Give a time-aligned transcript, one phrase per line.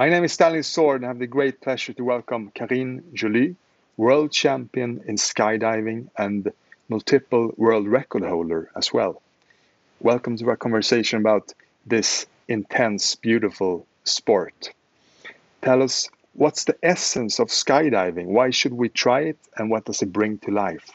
[0.00, 3.54] My name is Daniel Sword and I have the great pleasure to welcome Karine Joly,
[3.98, 6.50] world champion in skydiving and
[6.88, 9.20] multiple world record holder as well.
[10.00, 11.52] Welcome to our conversation about
[11.84, 14.72] this intense, beautiful sport.
[15.60, 18.24] Tell us what's the essence of skydiving?
[18.24, 20.88] Why should we try it and what does it bring to life?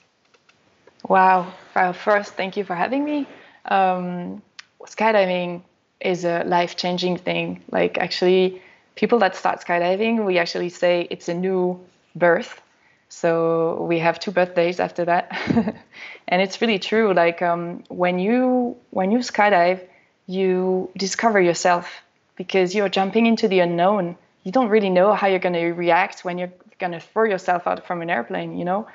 [1.07, 1.53] Wow.
[1.75, 3.27] Well, first, thank you for having me.
[3.65, 4.41] Um,
[4.83, 5.61] skydiving
[6.01, 7.61] is a life changing thing.
[7.69, 8.63] Like, actually,
[8.96, 11.80] people that start skydiving, we actually say it's a new
[12.16, 12.62] birth.
[13.09, 15.31] So we have two birthdays after that,
[16.27, 17.13] and it's really true.
[17.13, 19.81] Like um, when you when you skydive,
[20.27, 22.02] you discover yourself
[22.36, 24.17] because you're jumping into the unknown.
[24.44, 27.67] You don't really know how you're going to react when you're going to throw yourself
[27.67, 28.58] out from an airplane.
[28.58, 28.88] You know,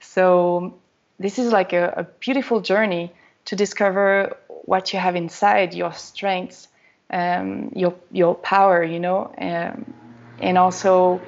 [0.00, 0.74] so
[1.18, 3.12] this is like a, a beautiful journey
[3.46, 6.67] to discover what you have inside, your strengths,
[7.10, 9.94] um, your your power, you know, um,
[10.40, 11.20] and also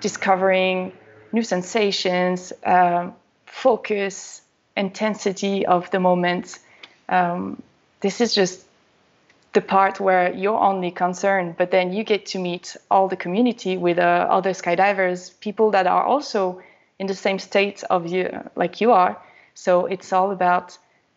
[0.00, 0.92] discovering
[1.32, 3.14] new sensations, um,
[3.46, 4.42] focus,
[4.76, 6.58] intensity of the moment.
[7.08, 7.62] Um,
[8.00, 8.66] this is just
[9.52, 13.76] the part where you're only concerned, but then you get to meet all the community
[13.76, 16.60] with uh, other skydivers, people that are also
[16.98, 19.16] in the same state of you, like you are.
[19.54, 20.76] So it's all about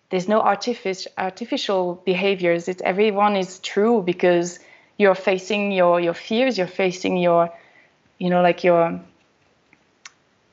[0.10, 2.68] there's no artificial artificial behaviors.
[2.68, 4.60] It's everyone is true because
[4.98, 6.58] you're facing your your fears.
[6.58, 7.52] You're facing your,
[8.18, 9.00] you know, like your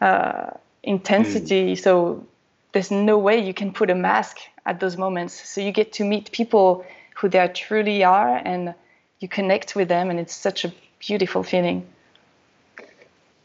[0.01, 0.51] uh,
[0.83, 1.73] intensity.
[1.73, 1.79] Mm.
[1.79, 2.27] So
[2.73, 5.49] there's no way you can put a mask at those moments.
[5.49, 6.85] So you get to meet people
[7.15, 8.75] who they truly are, and
[9.21, 11.87] you connect with them, and it's such a beautiful feeling.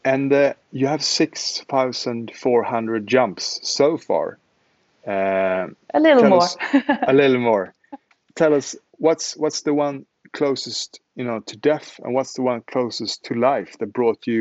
[0.04, 4.38] And uh, you have six thousand four hundred jumps so far.
[5.06, 6.42] Uh, a little more.
[6.42, 6.56] Us,
[7.06, 7.74] a little more.
[8.34, 12.62] Tell us what's what's the one closest you know to death, and what's the one
[12.62, 14.34] closest to life that brought you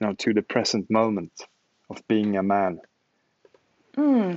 [0.00, 1.32] you know to the present moment
[1.90, 2.80] of being a man.
[3.94, 4.34] Hmm.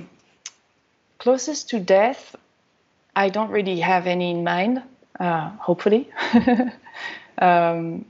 [1.18, 2.36] Closest to death,
[3.14, 4.82] I don't really have any in mind.
[5.18, 6.10] Uh, hopefully.
[7.38, 8.04] um,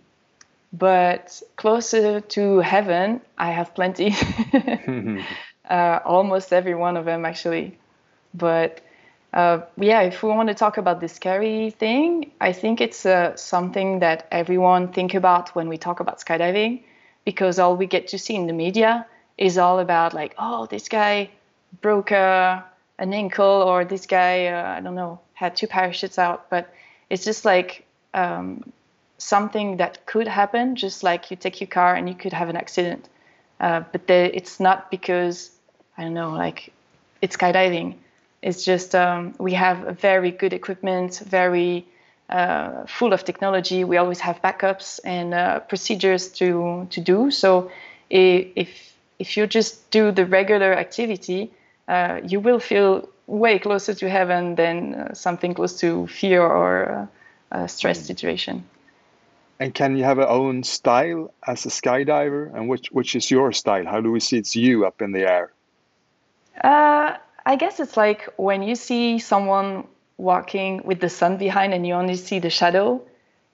[0.73, 4.15] but closer to heaven, I have plenty.
[5.69, 7.79] uh, almost every one of them actually.
[8.35, 8.81] But
[9.33, 13.37] uh, yeah, if we want to talk about the scary thing, I think it's uh,
[13.37, 16.83] something that everyone think about when we talk about skydiving,
[17.25, 19.07] because all we get to see in the media
[19.37, 21.31] is all about like, oh, this guy
[21.83, 22.65] broke a,
[22.99, 26.49] an ankle, or this guy, uh, I don't know, had two parachutes out.
[26.49, 26.73] But
[27.11, 27.85] it's just like
[28.15, 28.73] um,
[29.19, 32.57] something that could happen, just like you take your car and you could have an
[32.57, 33.09] accident.
[33.61, 35.51] Uh, but it's not because
[35.99, 36.73] I don't know, like
[37.23, 37.95] it's skydiving.
[38.43, 41.87] It's just um, we have very good equipment, very
[42.29, 43.85] uh, full of technology.
[43.85, 47.31] We always have backups and uh, procedures to to do.
[47.31, 47.71] So
[48.11, 51.51] if if you just do the regular activity,
[51.89, 57.09] uh, you will feel way closer to heaven than uh, something close to fear or
[57.51, 58.65] uh, a stress situation.
[59.59, 62.55] And can you have a own style as a skydiver?
[62.55, 63.87] And which which is your style?
[63.87, 65.53] How do we see it's you up in the air?
[66.63, 69.87] Uh, I guess it's like when you see someone
[70.19, 73.03] walking with the sun behind and you only see the shadow.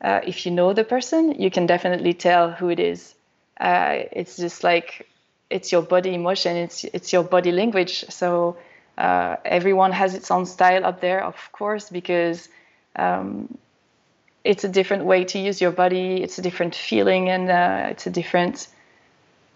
[0.00, 3.14] Uh, if you know the person, you can definitely tell who it is.
[3.60, 5.06] Uh, it's just like
[5.50, 8.04] it's your body emotion, it's it's your body language.
[8.08, 8.56] So
[8.98, 12.48] uh, everyone has its own style up there, of course, because
[12.96, 13.56] um,
[14.44, 16.22] it's a different way to use your body.
[16.22, 18.68] It's a different feeling, and uh, it's a different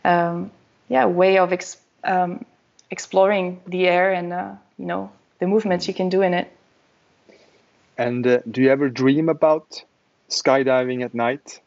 [0.05, 0.51] um,
[0.89, 2.45] yeah way of ex- um,
[2.91, 6.51] exploring the air and uh, you know the movements you can do in it.
[7.99, 9.83] And uh, do you ever dream about
[10.29, 11.61] skydiving at night?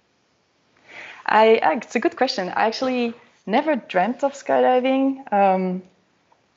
[1.25, 2.49] I uh, it's a good question.
[2.49, 3.13] I actually
[3.45, 5.31] never dreamt of skydiving.
[5.33, 5.81] Um,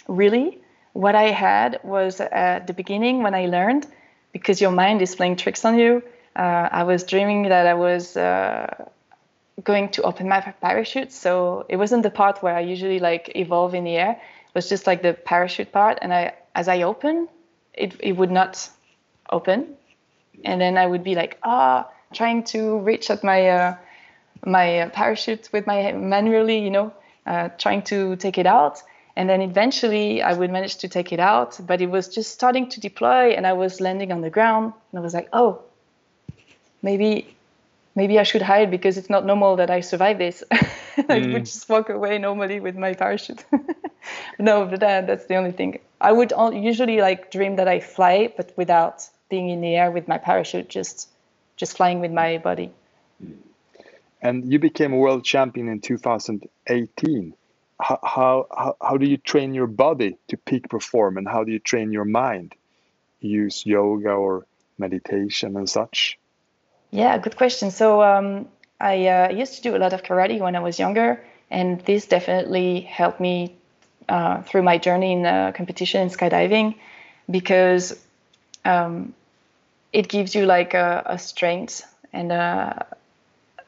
[0.08, 0.58] really,
[0.92, 3.86] what I had was at the beginning when I learned,
[4.32, 6.02] because your mind is playing tricks on you.
[6.34, 8.88] Uh, I was dreaming that I was uh,
[9.62, 11.12] going to open my parachute.
[11.12, 14.20] So it wasn't the part where I usually like evolve in the air
[14.54, 15.98] was just like the parachute part.
[16.02, 17.28] And I, as I open,
[17.72, 18.68] it, it would not
[19.30, 19.76] open.
[20.44, 23.76] And then I would be like, ah, trying to reach at my, uh,
[24.44, 26.92] my parachute with my manually, you know,
[27.26, 28.82] uh, trying to take it out.
[29.14, 32.68] And then eventually I would manage to take it out, but it was just starting
[32.70, 34.72] to deploy and I was landing on the ground.
[34.90, 35.62] And I was like, oh,
[36.82, 37.36] maybe
[37.94, 40.42] maybe I should hide because it's not normal that I survive this.
[40.52, 41.32] I mm.
[41.32, 43.44] would just walk away normally with my parachute.
[44.38, 45.80] no, but that, that's the only thing.
[46.00, 50.08] I would usually like dream that I fly, but without being in the air with
[50.08, 51.08] my parachute, just
[51.56, 52.72] just flying with my body.
[54.20, 57.34] and you became a world champion in 2018.
[57.80, 61.58] How, how, how do you train your body to peak perform and how do you
[61.58, 62.54] train your mind?
[63.20, 64.46] Use yoga or
[64.78, 66.18] meditation and such?
[66.92, 67.70] Yeah, good question.
[67.70, 68.48] So um,
[68.80, 72.06] I uh, used to do a lot of karate when I was younger, and this
[72.06, 73.56] definitely helped me
[74.08, 76.74] uh, through my journey in uh, competition in skydiving
[77.30, 77.98] because
[78.64, 79.14] um,
[79.92, 82.86] it gives you like a, a strength and a,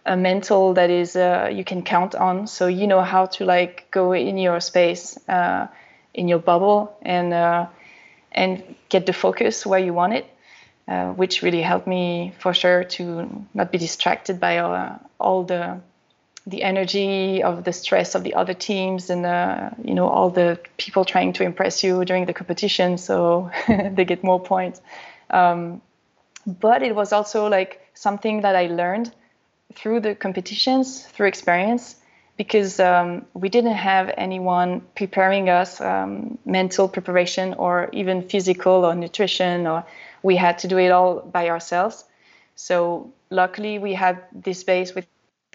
[0.06, 2.46] a mental that is uh, you can count on.
[2.46, 5.68] So you know how to like go in your space, uh,
[6.14, 7.66] in your bubble, and uh,
[8.32, 10.26] and get the focus where you want it
[10.88, 15.80] uh, which really helped me for sure to not be distracted by uh, all the
[16.46, 20.58] the energy of the stress of the other teams and uh, you know all the
[20.76, 22.98] people trying to impress you during the competition.
[22.98, 24.80] So they get more points.
[25.30, 25.80] Um,
[26.46, 29.12] but it was also like something that i learned
[29.74, 31.96] through the competitions through experience
[32.36, 38.94] because um, we didn't have anyone preparing us um, mental preparation or even physical or
[38.94, 39.84] nutrition or
[40.24, 42.04] we had to do it all by ourselves.
[42.56, 45.06] So luckily, we had this space with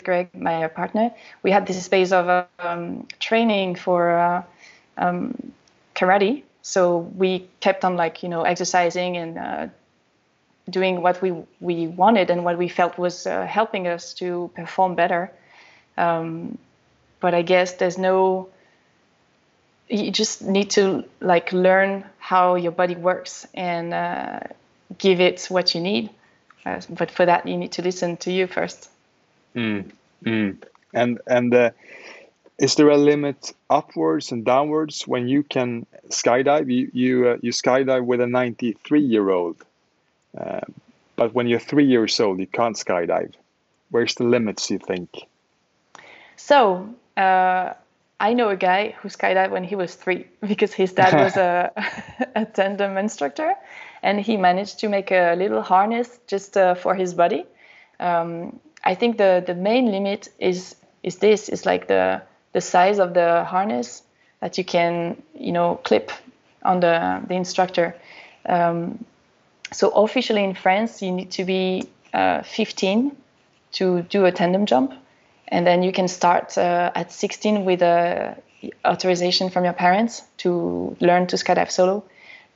[0.04, 1.12] Greg, my partner.
[1.44, 4.44] We had this space of um, training for uh,
[4.98, 5.51] um,
[5.95, 6.44] karate.
[6.62, 9.68] So we kept on like you know exercising and uh,
[10.69, 14.95] doing what we we wanted and what we felt was uh, helping us to perform
[14.95, 15.31] better.
[15.98, 16.57] Um,
[17.19, 18.50] but I guess there's no
[19.89, 24.39] you just need to like learn how your body works and uh,
[24.97, 26.09] give it what you need.
[26.65, 28.89] Uh, but for that, you need to listen to you first.
[29.56, 29.91] Mm,
[30.24, 30.57] mm.
[30.94, 31.71] And and uh,
[32.57, 36.71] is there a limit upwards and downwards when you can skydive?
[36.71, 39.57] You you uh, you skydive with a 93 year old,
[40.38, 40.62] uh,
[41.15, 43.33] but when you're three years old, you can't skydive.
[43.89, 44.69] Where's the limits?
[44.69, 45.09] You think?
[46.35, 47.74] So uh,
[48.19, 51.71] I know a guy who skydived when he was three because his dad was a,
[52.36, 53.56] a tandem instructor,
[54.04, 57.45] and he managed to make a little harness just uh, for his body.
[58.00, 62.21] Um, I think the the main limit is is this is like the
[62.54, 64.04] the size of the harness
[64.39, 66.12] that you can you know clip
[66.63, 67.95] on the the instructor.
[68.45, 69.06] Um,
[69.71, 73.16] so officially in France, you need to be uh, 15
[73.74, 74.94] to do a tandem jump
[75.49, 78.37] and then you can start uh, at 16 with a
[78.85, 82.03] authorization from your parents to learn to skydive solo.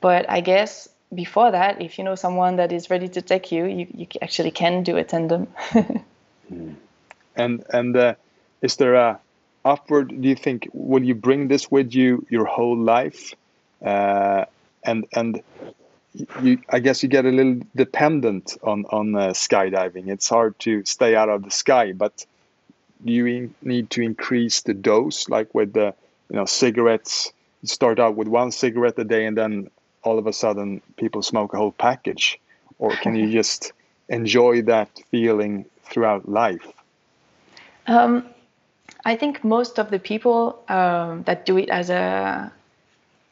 [0.00, 3.66] But I guess before that, if you know someone that is ready to take you,
[3.66, 5.48] you, you actually can do a tandem.
[6.46, 6.74] Hmm.
[7.34, 8.14] and and uh,
[8.60, 9.18] is there a
[9.64, 10.08] upward?
[10.08, 13.32] Do you think will you bring this with you your whole life?
[13.82, 14.44] Uh,
[14.84, 15.42] and and
[16.42, 20.08] you, I guess you get a little dependent on on uh, skydiving.
[20.08, 22.26] It's hard to stay out of the sky, but
[23.04, 25.94] do you need to increase the dose like with the
[26.30, 27.32] you know cigarettes?
[27.62, 29.70] You start out with one cigarette a day and then
[30.02, 32.38] all of a sudden people smoke a whole package.
[32.78, 33.72] Or can you just
[34.08, 36.66] enjoy that feeling throughout life?
[37.86, 38.28] Um,
[39.04, 42.52] i think most of the people um, that do it as a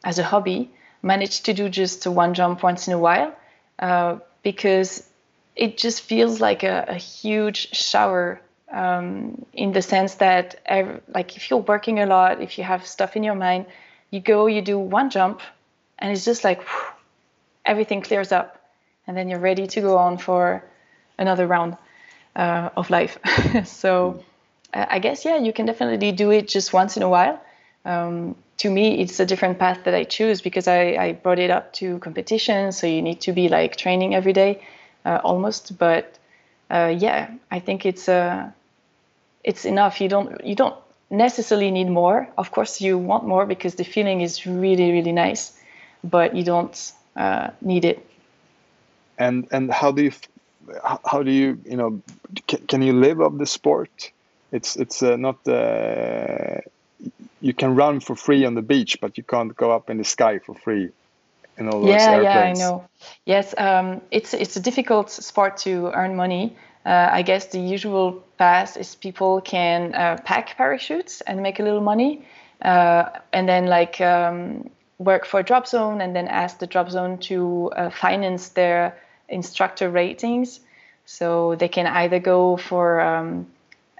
[0.03, 0.69] as a hobby
[1.01, 3.35] manage to do just one jump once in a while
[3.79, 5.07] uh, because
[5.55, 8.39] it just feels like a, a huge shower
[8.73, 12.85] um, in the sense that every, like if you're working a lot if you have
[12.85, 13.65] stuff in your mind
[14.09, 15.41] you go you do one jump
[15.99, 16.93] and it's just like whew,
[17.65, 18.59] everything clears up
[19.07, 20.63] and then you're ready to go on for
[21.17, 21.77] another round
[22.35, 23.17] uh, of life.
[23.65, 24.23] So
[24.75, 27.39] i guess yeah you can definitely do it just once in a while.
[27.85, 31.51] Um, to me it's a different path that i choose because I, I brought it
[31.51, 34.65] up to competition so you need to be like training every day
[35.05, 35.77] uh, almost.
[35.77, 36.17] But
[36.71, 38.53] uh, yeah i think it's a
[39.43, 40.01] it's enough.
[40.01, 40.75] You don't you don't
[41.09, 42.27] necessarily need more.
[42.37, 45.53] Of course, you want more because the feeling is really really nice,
[46.03, 48.05] but you don't uh, need it.
[49.17, 50.11] And and how do you
[51.05, 52.01] how do you you know
[52.67, 54.11] can you live of the sport?
[54.51, 55.47] It's it's uh, not.
[55.47, 56.61] Uh,
[57.41, 60.05] you can run for free on the beach, but you can't go up in the
[60.05, 60.89] sky for free
[61.57, 62.59] in all those yeah, airplanes.
[62.59, 62.87] Yeah, I know.
[63.25, 66.55] Yes, um, it's it's a difficult sport to earn money.
[66.85, 71.63] Uh, I guess the usual path is people can uh, pack parachutes and make a
[71.63, 72.25] little money,
[72.61, 76.89] uh, and then like um, work for a drop zone and then ask the drop
[76.89, 78.97] zone to uh, finance their
[79.29, 80.59] instructor ratings.
[81.05, 83.47] So they can either go for um,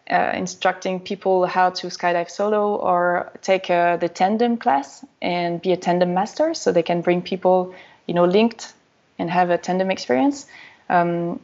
[0.10, 5.72] uh, instructing people how to skydive solo or take uh, the tandem class and be
[5.72, 6.54] a tandem master.
[6.54, 7.74] So they can bring people,
[8.08, 8.74] you know, linked
[9.20, 10.46] and have a tandem experience.
[10.90, 11.40] Um,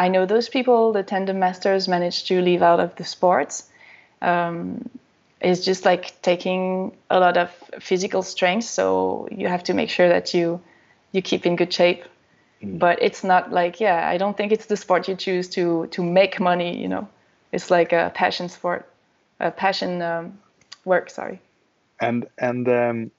[0.00, 0.94] I know those people.
[0.94, 3.68] The tandem masters managed to leave out of the sports.
[4.22, 4.88] Um,
[5.42, 8.64] it's just like taking a lot of physical strength.
[8.64, 10.62] So you have to make sure that you
[11.12, 12.04] you keep in good shape.
[12.62, 12.78] Mm.
[12.78, 16.02] But it's not like yeah, I don't think it's the sport you choose to to
[16.02, 16.80] make money.
[16.80, 17.08] You know,
[17.52, 18.88] it's like a passion sport,
[19.38, 20.38] a passion um,
[20.86, 21.10] work.
[21.10, 21.40] Sorry.
[22.00, 23.10] And and um,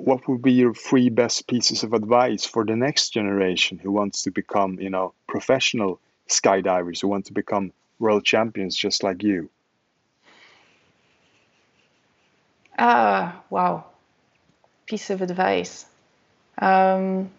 [0.00, 4.22] what would be your three best pieces of advice for the next generation who wants
[4.22, 9.50] to become you know professional skydivers who want to become world champions just like you?
[12.78, 13.84] Ah, wow.
[14.86, 15.84] Piece of advice.
[16.58, 17.30] Um,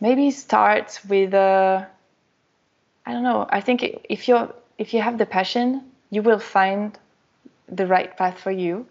[0.00, 1.84] maybe start with uh,
[3.06, 3.46] I don't know.
[3.48, 6.98] I think if you if you have the passion, you will find
[7.68, 8.86] the right path for you.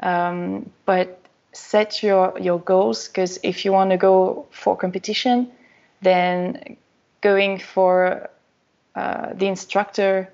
[0.00, 1.25] Um, but
[1.56, 5.50] set your your goals because if you want to go for competition,
[6.02, 6.76] then
[7.20, 8.28] going for
[8.94, 10.30] uh, the instructor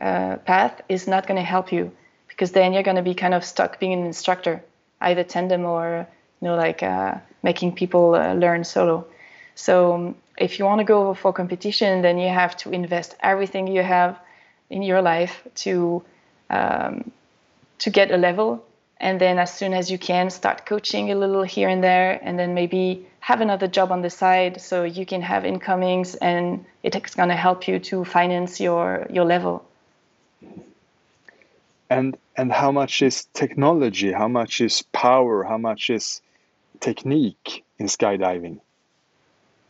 [0.00, 1.90] uh, path is not going to help you
[2.28, 4.62] because then you're going to be kind of stuck being an instructor,
[5.00, 6.06] either tandem or
[6.40, 9.06] you know like uh, making people uh, learn solo.
[9.54, 13.68] So um, if you want to go for competition, then you have to invest everything
[13.68, 14.18] you have
[14.70, 16.02] in your life to
[16.50, 17.12] um,
[17.78, 18.64] to get a level,
[19.04, 22.38] and then as soon as you can, start coaching a little here and there, and
[22.38, 27.14] then maybe have another job on the side so you can have incomings, and it's
[27.14, 29.62] going to help you to finance your your level.
[31.90, 34.10] And and how much is technology?
[34.10, 35.44] How much is power?
[35.44, 36.22] How much is
[36.80, 38.58] technique in skydiving?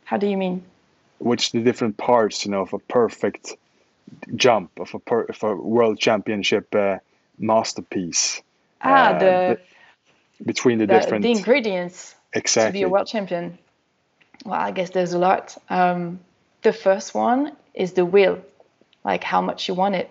[0.05, 0.63] How do you mean?
[1.19, 3.57] Which the different parts you know of a perfect
[4.37, 6.99] jump of a, per, of a world championship uh,
[7.39, 8.41] masterpiece
[8.85, 9.59] ah uh, the
[10.45, 13.59] between the, the, different the ingredients exactly to be a world champion.
[14.45, 15.57] Well i guess there's a lot.
[15.71, 16.21] Um,
[16.63, 18.39] the first one is the will
[19.05, 20.11] like how much you want it.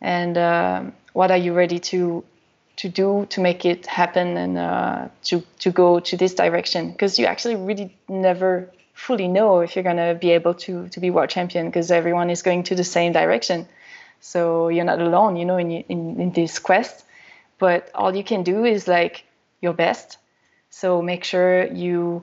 [0.00, 2.24] And um, what are you ready to
[2.76, 6.90] to do to make it happen and uh, to to go to this direction?
[6.90, 11.00] Because you actually really never fully know if you're going to be able to to
[11.00, 13.66] be world champion because everyone is going to the same direction.
[14.20, 17.03] So you're not alone you know in, in in this quest
[17.64, 19.24] but all you can do is like
[19.62, 20.18] your best.
[20.68, 22.22] So make sure you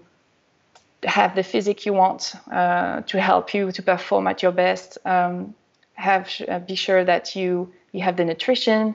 [1.04, 5.00] have the physique you want uh, to help you to perform at your best.
[5.04, 5.56] Um,
[5.96, 8.94] have uh, be sure that you you have the nutrition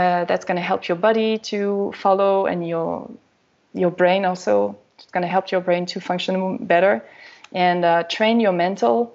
[0.00, 3.08] uh, that's going to help your body to follow and your
[3.72, 4.76] your brain also.
[4.98, 7.04] It's going to help your brain to function better.
[7.52, 9.14] And uh, train your mental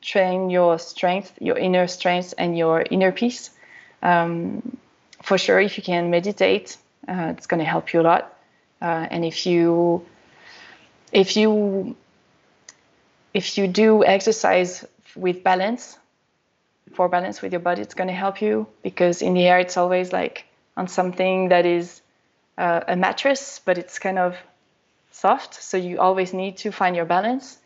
[0.00, 3.50] train your strength your inner strength and your inner peace.
[4.02, 4.77] Um,
[5.28, 6.76] for sure if you can meditate
[7.08, 8.22] uh, it's going to help you a lot
[8.80, 10.04] uh, and if you
[11.12, 11.96] if you
[13.34, 15.98] if you do exercise with balance
[16.94, 19.76] for balance with your body, it's going to help you because in the air, it's
[19.76, 20.44] always like
[20.76, 22.00] on something that is
[22.56, 24.36] uh, a mattress, but it's kind of
[25.12, 25.54] soft.
[25.54, 27.58] So you always need to find your balance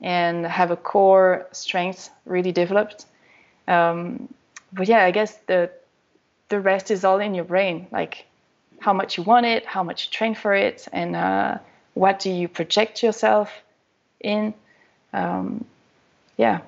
[0.00, 3.06] and have a core strength really developed.
[3.68, 4.32] Um,
[4.72, 5.70] but yeah, I guess the
[6.50, 8.26] the rest is all in your brain, like
[8.78, 11.58] how much you want it, how much you train for it, and uh,
[11.94, 13.50] what do you project yourself
[14.20, 14.54] in.
[15.12, 15.64] Um,
[16.36, 16.60] yeah,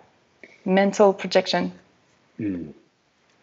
[0.65, 1.73] mental projection.
[2.41, 2.73] Mm.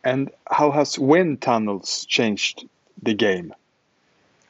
[0.03, 2.67] And how has wind tunnels changed
[3.01, 3.53] the game?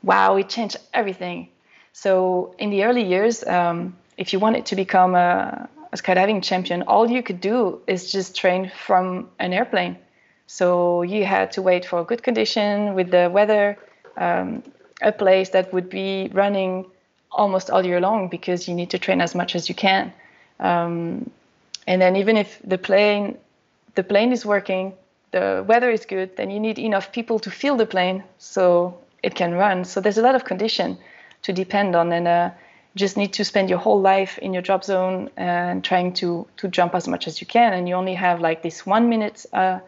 [0.04, 1.50] Wow, it changed everything.
[1.94, 6.84] So in the early years, um, if you wanted to become a, a, skydiving champion,
[6.84, 9.98] all you could do is just train from an airplane.
[10.52, 13.78] So you had to wait for a good condition with the weather,
[14.18, 14.64] um,
[15.00, 16.88] a place that would be running
[17.32, 20.12] almost all year long because you need to train as much as you can.
[20.60, 21.30] Um,
[21.86, 23.38] and then even if the plane
[23.94, 24.94] the plane is working,
[25.30, 29.36] the weather is good, then you need enough people to fill the plane so it
[29.36, 29.86] can run.
[29.86, 30.98] So there's a lot of condition
[31.44, 32.50] to depend on, and uh,
[32.96, 36.68] just need to spend your whole life in your drop zone and trying to to
[36.68, 37.74] jump as much as you can.
[37.74, 39.80] And you only have like this one minute, uh,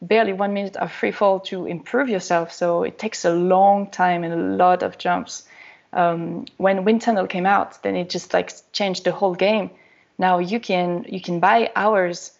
[0.00, 2.52] barely one minute of free fall to improve yourself.
[2.52, 5.44] So it takes a long time and a lot of jumps.
[5.92, 9.70] Um, when Wind Tunnel came out, then it just like changed the whole game.
[10.18, 12.32] Now you can you can buy hours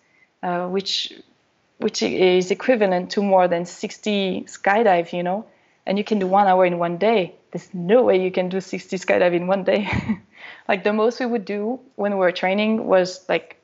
[0.42, 1.12] uh, which
[1.78, 5.46] which is equivalent to more than 60 skydive, you know,
[5.86, 7.34] and you can do one hour in one day.
[7.52, 9.88] There's no way you can do 60 skydive in one day.
[10.68, 13.56] like the most we would do when we were training was like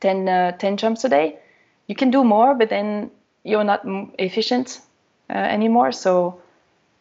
[0.00, 1.38] 10, uh, 10 jumps a day.
[1.86, 3.10] You can do more, but then
[3.44, 3.82] you're not
[4.18, 4.80] efficient
[5.30, 5.92] uh, anymore.
[5.92, 6.40] So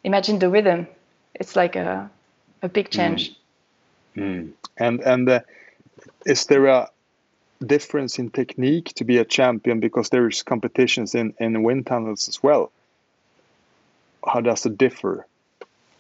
[0.03, 0.87] imagine the rhythm.
[1.33, 2.09] It's like a,
[2.61, 3.31] a big change.
[3.31, 3.35] Mm.
[4.17, 4.51] Mm.
[4.77, 5.39] And and uh,
[6.25, 6.89] is there a
[7.65, 12.41] difference in technique to be a champion because there's competitions in in wind tunnels as
[12.43, 12.71] well?
[14.25, 15.25] How does it differ?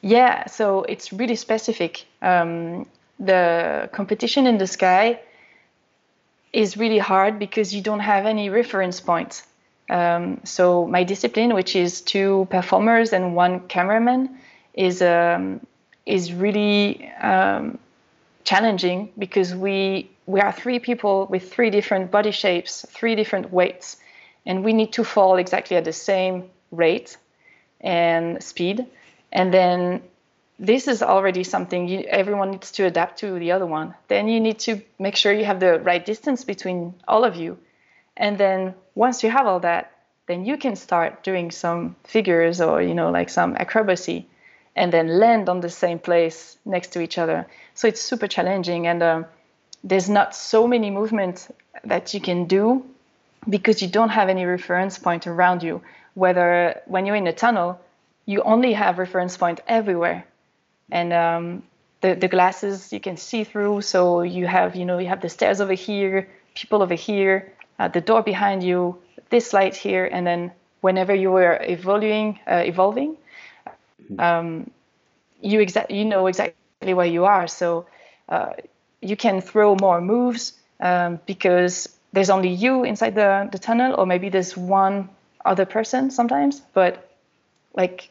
[0.01, 2.05] Yeah, so it's really specific.
[2.21, 2.85] Um,
[3.19, 5.19] the competition in the sky
[6.55, 9.43] is really hard because you don't have any reference points.
[9.89, 14.39] Um, so my discipline, which is two performers and one cameraman,
[14.73, 15.59] is um,
[16.05, 17.77] is really um,
[18.45, 23.97] challenging because we we are three people with three different body shapes, three different weights,
[24.45, 27.17] and we need to fall exactly at the same rate
[27.81, 28.85] and speed.
[29.31, 30.01] And then
[30.59, 33.93] this is already something you, everyone needs to adapt to the other one.
[34.07, 37.57] Then you need to make sure you have the right distance between all of you.
[38.15, 39.91] And then once you have all that,
[40.27, 44.25] then you can start doing some figures or you know like some acrobacy
[44.75, 47.45] and then land on the same place next to each other.
[47.73, 49.25] So it's super challenging and um,
[49.83, 51.51] there's not so many movements
[51.83, 52.85] that you can do
[53.47, 55.81] because you don't have any reference point around you.
[56.13, 57.79] Whether when you're in a tunnel,
[58.25, 60.25] you only have reference point everywhere
[60.91, 61.63] and um,
[62.01, 63.81] the, the glasses you can see through.
[63.81, 67.87] So you have you know you have the stairs over here people over here uh,
[67.89, 68.97] the door behind you
[69.29, 70.51] this light here and then
[70.81, 73.17] whenever you are evolving uh, evolving
[74.19, 74.69] um,
[75.41, 77.47] you exa- you know exactly where you are.
[77.47, 77.53] So
[77.99, 78.23] uh,
[78.73, 84.05] you can throw more moves um, because there's only you inside the, the tunnel or
[84.05, 85.09] maybe there's one
[85.45, 87.11] other person sometimes but
[87.75, 88.09] like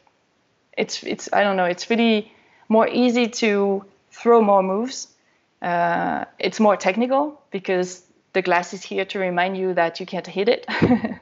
[0.77, 2.31] it's it's i don't know it's really
[2.69, 5.07] more easy to throw more moves.
[5.61, 8.03] Uh, it's more technical because
[8.33, 10.65] the glass is here to remind you that you can't hit it.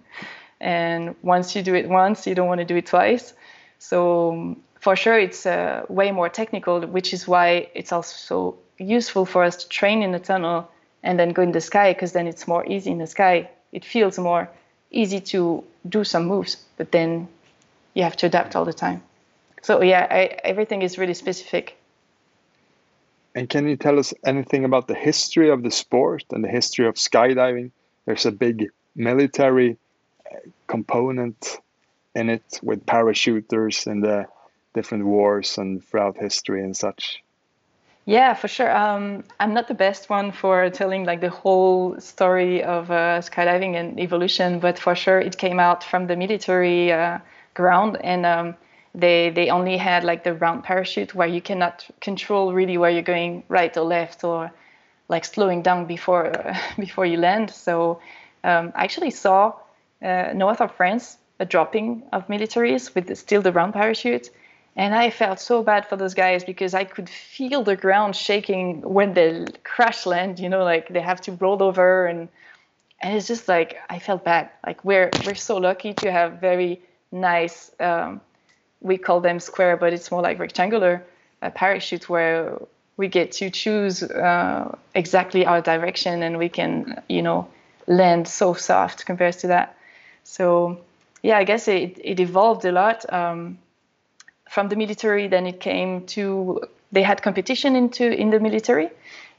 [0.60, 3.34] and once you do it once, you don't want to do it twice.
[3.80, 9.44] So for sure, it's uh, way more technical, which is why it's also useful for
[9.44, 10.70] us to train in the tunnel
[11.04, 13.50] and then go in the sky because then it's more easy in the sky.
[13.72, 14.50] It feels more
[14.92, 17.28] easy to do some moves, but then
[17.94, 19.04] you have to adapt all the time.
[19.64, 21.78] So yeah, I, everything is really specific.
[23.34, 26.86] And can you tell us anything about the history of the sport and the history
[26.86, 27.72] of skydiving?
[28.06, 29.78] There's a big military
[30.30, 30.36] uh,
[30.68, 31.58] component
[32.14, 34.28] in it with parachuters and the
[34.76, 37.24] different wars and throughout history and such.
[38.06, 38.76] Yeah, for sure.
[38.76, 43.76] Um, I'm not the best one for telling like the whole story of uh, skydiving
[43.76, 47.20] and evolution, but for sure it came out from the military uh,
[47.54, 48.26] ground and.
[48.26, 48.56] Um,
[48.96, 53.02] they they only had like the round parachute where you cannot control really where you're
[53.02, 54.52] going right or left or
[55.10, 56.32] like slowing down before
[56.80, 57.50] before you land.
[57.50, 58.00] So
[58.44, 59.54] um, I actually saw
[60.02, 64.30] uh, north of France a dropping of militaries with still the round parachute.
[64.76, 68.82] And I felt so bad for those guys because I could feel the ground shaking
[68.82, 72.28] when they crash land, you know, like they have to roll over and
[73.02, 74.50] and it's just like I felt bad.
[74.66, 78.22] Like we're we're so lucky to have very nice um,
[78.84, 81.04] we call them square, but it's more like rectangular
[81.42, 82.60] uh, parachute where
[82.98, 87.48] we get to choose uh, exactly our direction and we can, you know,
[87.88, 89.76] land so soft compared to that.
[90.24, 90.80] So,
[91.24, 93.58] yeah, I guess it, it evolved a lot um,
[94.50, 95.28] from the military.
[95.28, 98.90] Then it came to they had competition into in the military,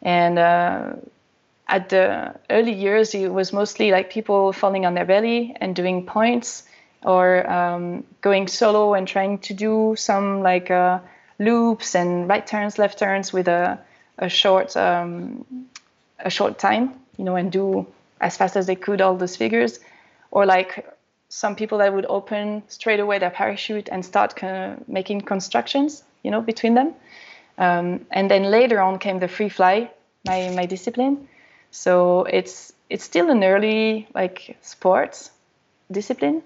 [0.02, 0.92] and uh,
[1.68, 6.04] at the early years it was mostly like people falling on their belly and doing
[6.04, 6.64] points
[7.04, 10.98] or um, going solo and trying to do some like uh,
[11.38, 13.78] loops and right turns, left turns with a,
[14.18, 15.44] a short um,
[16.18, 17.86] a short time, you know, and do
[18.20, 19.80] as fast as they could all those figures,
[20.30, 20.86] or like
[21.28, 26.04] some people that would open straight away their parachute and start kind of making constructions,
[26.22, 26.94] you know, between them.
[27.58, 29.90] Um, and then later on came the free fly,
[30.24, 31.28] my my discipline.
[31.70, 35.30] So it's it's still an early like sports
[35.90, 36.42] discipline,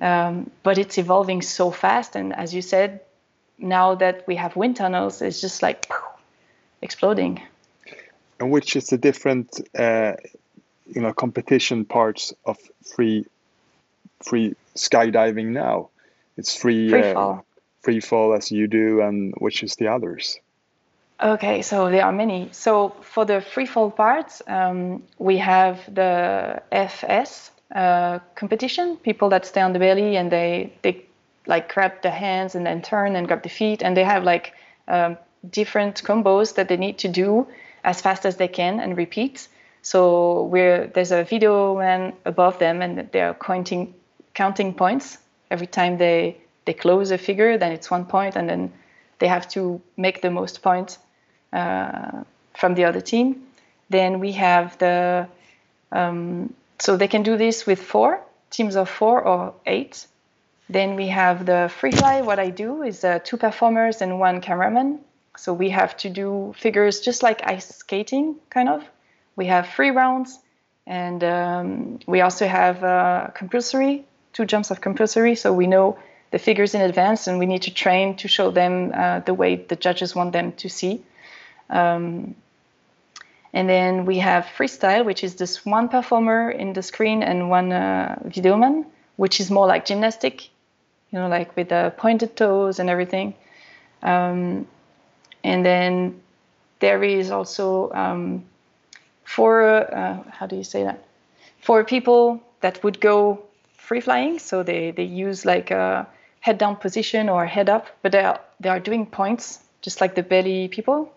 [0.00, 2.16] um, but it's evolving so fast.
[2.16, 3.00] And as you said,
[3.58, 5.90] now that we have wind tunnels, it's just like
[6.82, 7.40] exploding.
[8.38, 10.14] And which is the different, uh,
[10.86, 12.58] you know, competition parts of
[12.94, 13.26] free,
[14.22, 15.88] free skydiving now?
[16.36, 17.46] It's free, free uh, fall.
[17.80, 20.38] free fall as you do, and which is the others?
[21.22, 22.50] Okay, so there are many.
[22.52, 28.96] So for the free fall parts, um, we have the FS, uh, competition.
[28.96, 31.04] People that stay on the belly and they they
[31.46, 34.52] like grab the hands and then turn and grab the feet, and they have like
[34.88, 35.16] um,
[35.50, 37.46] different combos that they need to do
[37.82, 39.48] as fast as they can and repeat.
[39.82, 43.94] So we're there's a video man above them, and they're counting
[44.34, 45.18] counting points
[45.50, 47.58] every time they they close a figure.
[47.58, 48.72] Then it's one point, and then
[49.18, 50.98] they have to make the most points
[51.52, 52.22] uh,
[52.54, 53.42] from the other team.
[53.90, 55.26] Then we have the
[55.92, 60.06] Um, so they can do this with four teams of four or eight.
[60.68, 62.22] Then we have the free fly.
[62.22, 65.00] What I do is uh, two performers and one cameraman.
[65.36, 68.82] So we have to do figures just like ice skating, kind of.
[69.36, 70.38] We have three rounds,
[70.86, 75.34] and um, we also have uh, compulsory, two jumps of compulsory.
[75.34, 75.98] So we know
[76.30, 79.56] the figures in advance, and we need to train to show them uh, the way
[79.56, 81.04] the judges want them to see.
[81.68, 82.34] Um,
[83.56, 87.72] and then we have freestyle, which is this one performer in the screen and one
[87.72, 88.84] uh, video man,
[89.16, 90.50] which is more like gymnastic,
[91.10, 93.34] you know, like with the pointed toes and everything.
[94.02, 94.66] Um,
[95.42, 96.20] and then
[96.80, 98.44] there is also um,
[99.24, 101.02] for uh, how do you say that?
[101.62, 103.40] For people that would go
[103.78, 106.06] free flying, so they, they use like a
[106.40, 110.14] head down position or head up, but they are, they are doing points just like
[110.14, 111.10] the belly people.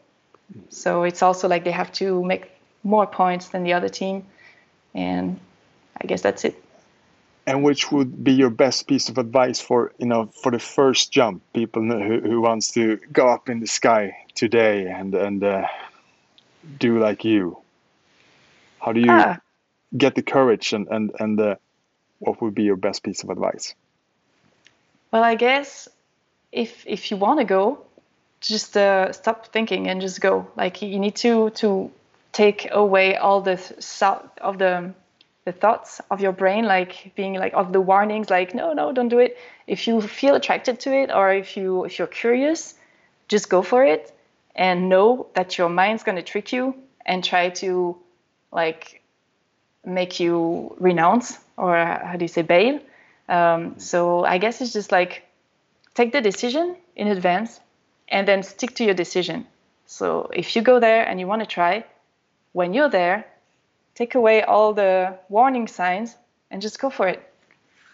[0.69, 2.49] So it's also like they have to make
[2.83, 4.25] more points than the other team,
[4.93, 5.39] and
[5.99, 6.63] I guess that's it.
[7.45, 11.12] And which would be your best piece of advice for you know for the first
[11.12, 15.67] jump, people who, who wants to go up in the sky today and and uh,
[16.77, 17.57] do like you?
[18.79, 19.38] How do you ah.
[19.95, 21.55] get the courage and and and uh,
[22.19, 23.75] what would be your best piece of advice?
[25.12, 25.88] Well, I guess
[26.51, 27.85] if if you want to go,
[28.41, 30.47] just uh, stop thinking and just go.
[30.56, 31.91] Like you need to to
[32.32, 34.04] take away all the th-
[34.41, 34.93] of the
[35.45, 39.10] the thoughts of your brain, like being like of the warnings, like no, no, don't
[39.10, 39.38] do it.
[39.67, 42.75] If you feel attracted to it, or if you if you're curious,
[43.28, 44.13] just go for it,
[44.56, 46.75] and know that your mind's gonna trick you
[47.06, 47.97] and try to
[48.52, 49.02] like
[49.86, 52.80] make you renounce or how do you say bail.
[53.28, 55.23] Um, so I guess it's just like
[55.93, 57.60] take the decision in advance
[58.09, 59.47] and then stick to your decision.
[59.85, 61.85] So if you go there and you want to try,
[62.53, 63.25] when you're there,
[63.95, 66.15] take away all the warning signs
[66.51, 67.21] and just go for it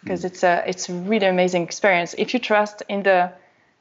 [0.01, 0.25] because mm.
[0.25, 2.15] it's a it's a really amazing experience.
[2.17, 3.32] If you trust in the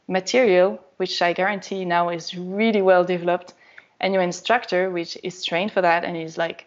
[0.08, 3.54] material, which I guarantee now is really well developed,
[4.00, 6.66] and your instructor, which is trained for that and is like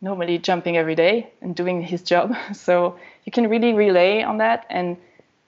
[0.00, 4.66] normally jumping every day and doing his job, so you can really relay on that
[4.70, 4.96] and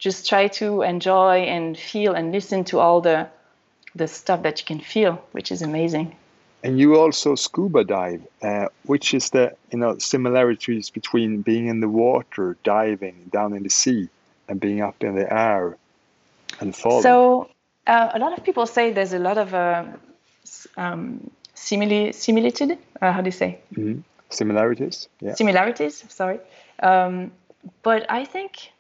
[0.00, 3.28] just try to enjoy and feel and listen to all the
[3.94, 6.16] the stuff that you can feel, which is amazing.
[6.62, 11.80] And you also scuba dive, uh, which is the you know similarities between being in
[11.80, 14.08] the water, diving down in the sea,
[14.48, 15.76] and being up in the air
[16.60, 17.02] and falling.
[17.02, 17.50] So
[17.86, 19.84] uh, a lot of people say there's a lot of uh,
[20.76, 22.78] um, simili- similitude.
[23.00, 23.58] Uh, how do you say?
[23.74, 24.00] Mm-hmm.
[24.30, 25.08] Similarities.
[25.20, 25.34] Yeah.
[25.34, 26.04] Similarities.
[26.08, 26.40] Sorry,
[26.82, 27.32] um,
[27.82, 28.70] but I think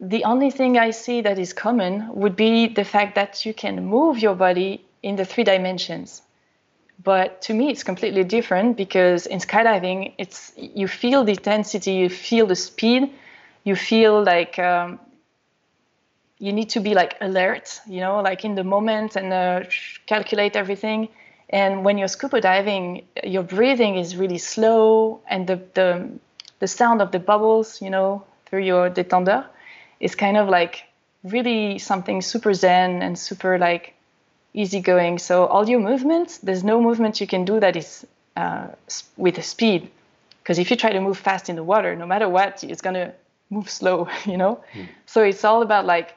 [0.00, 3.84] the only thing I see that is common would be the fact that you can
[3.86, 6.22] move your body in the three dimensions.
[7.02, 12.08] But to me, it's completely different because in skydiving, it's you feel the intensity, you
[12.08, 13.12] feel the speed,
[13.64, 14.98] you feel like um,
[16.38, 19.68] you need to be like alert, you know, like in the moment and uh,
[20.06, 21.08] calculate everything.
[21.50, 26.10] And when you're scuba diving, your breathing is really slow, and the the,
[26.58, 29.46] the sound of the bubbles, you know, through your détendeur
[30.00, 30.84] is kind of like
[31.24, 33.94] really something super zen and super like
[34.54, 35.18] easygoing.
[35.18, 38.06] So all your movements, there's no movement you can do that is
[38.36, 38.68] uh,
[39.16, 39.90] with speed.
[40.42, 43.12] Because if you try to move fast in the water, no matter what, it's gonna
[43.50, 44.60] move slow, you know.
[44.72, 44.88] Mm.
[45.06, 46.16] So it's all about like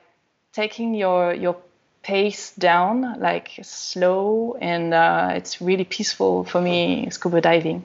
[0.53, 1.57] taking your your
[2.03, 7.83] pace down, like slow, and uh, it's really peaceful for me scuba diving.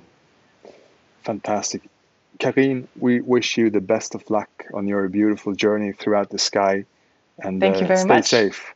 [1.23, 1.83] Fantastic.
[2.39, 6.85] Karine, we wish you the best of luck on your beautiful journey throughout the sky.
[7.43, 8.27] And Thank you uh, very stay much.
[8.27, 8.76] safe.